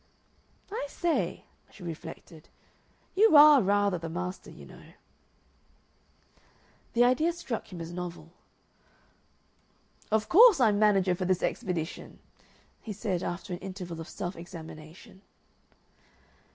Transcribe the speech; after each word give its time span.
"I 0.71 0.87
say," 0.89 1.45
she 1.69 1.83
reflected, 1.83 2.49
"you 3.13 3.37
ARE 3.37 3.61
rather 3.61 3.99
the 3.99 4.09
master, 4.09 4.49
you 4.49 4.65
know." 4.65 4.81
The 6.93 7.03
idea 7.03 7.31
struck 7.33 7.71
him 7.71 7.79
as 7.79 7.91
novel. 7.93 8.31
"Of 10.11 10.27
course 10.27 10.59
I'm 10.59 10.79
manager 10.79 11.13
for 11.13 11.25
this 11.25 11.43
expedition," 11.43 12.17
he 12.81 12.93
said, 12.93 13.21
after 13.21 13.53
an 13.53 13.59
interval 13.59 14.01
of 14.01 14.09
self 14.09 14.35
examination. 14.35 15.21